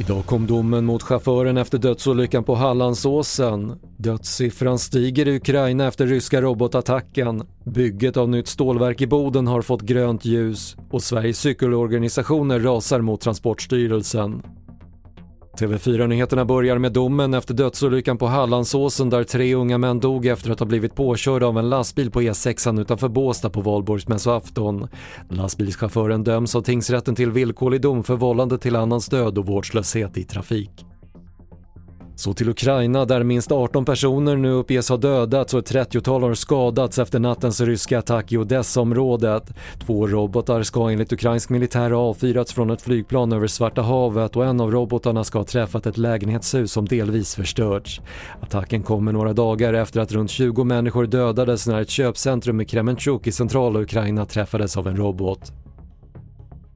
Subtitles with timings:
[0.00, 3.80] Idag kom domen mot chauffören efter dödsolyckan på Hallandsåsen.
[3.96, 7.42] Dödssiffran stiger i Ukraina efter ryska robotattacken.
[7.64, 13.20] Bygget av nytt stålverk i Boden har fått grönt ljus och Sveriges cykelorganisationer rasar mot
[13.20, 14.42] Transportstyrelsen.
[15.58, 20.58] TV4-nyheterna börjar med domen efter dödsolyckan på Hallandsåsen där tre unga män dog efter att
[20.58, 24.88] ha blivit påkörda av en lastbil på E6 utanför Båstad på valborgsmässoafton.
[25.28, 30.24] Lastbilschauffören döms av tingsrätten till villkorlig dom för vållande till annans död och vårdslöshet i
[30.24, 30.93] trafik.
[32.16, 36.34] Så till Ukraina där minst 18 personer nu uppges ha dödats och ett 30-tal har
[36.34, 39.54] skadats efter nattens ryska attack i Odessa-området.
[39.86, 44.44] Två robotar ska enligt ukrainsk militär ha avfyrats från ett flygplan över Svarta havet och
[44.44, 48.00] en av robotarna ska ha träffat ett lägenhetshus som delvis förstörts.
[48.40, 53.26] Attacken kommer några dagar efter att runt 20 människor dödades när ett köpcentrum i Kremenchuk
[53.26, 55.63] i centrala Ukraina träffades av en robot.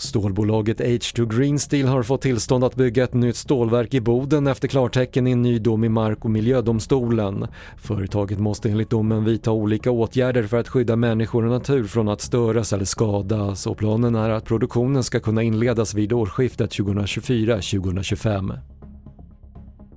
[0.00, 4.68] Stålbolaget H2 Green Steel har fått tillstånd att bygga ett nytt stålverk i Boden efter
[4.68, 7.46] klartecken i en ny dom i Mark och miljödomstolen.
[7.76, 12.20] Företaget måste enligt domen vidta olika åtgärder för att skydda människor och natur från att
[12.20, 18.79] störas eller skadas och planen är att produktionen ska kunna inledas vid årsskiftet 2024-2025.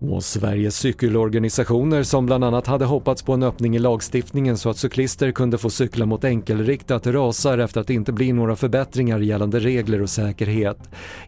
[0.10, 4.78] Och Sveriges cykelorganisationer som bland annat hade hoppats på en öppning i lagstiftningen så att
[4.78, 9.60] cyklister kunde få cykla mot enkelriktat rasar efter att det inte blir några förbättringar gällande
[9.60, 10.78] regler och säkerhet.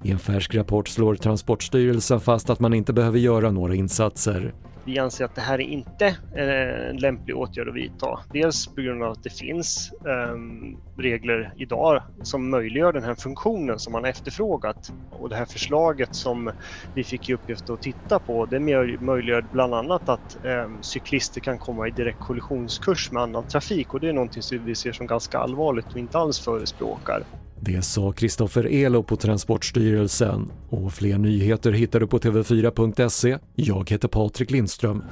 [0.03, 4.53] I en färsk rapport slår Transportstyrelsen fast att man inte behöver göra några insatser.
[4.85, 6.05] Vi anser att det här är inte
[6.35, 8.19] eh, en lämplig åtgärd att vidta.
[8.31, 13.79] Dels på grund av att det finns ehm, regler idag som möjliggör den här funktionen
[13.79, 14.77] som man efterfrågat.
[15.11, 16.51] Och det här förslaget som
[16.93, 18.59] vi fick i uppgift att titta på det
[18.99, 23.99] möjliggör bland annat att ehm, cyklister kan komma i direkt kollisionskurs med annan trafik och
[23.99, 27.23] det är någonting som vi ser som ganska allvarligt och inte alls förespråkar.
[27.65, 33.37] Det sa Kristoffer Elo på Transportstyrelsen och fler nyheter hittar du på tv4.se.
[33.55, 35.03] Jag heter Patrik Lindström.